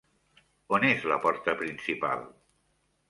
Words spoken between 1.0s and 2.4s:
la porta principal?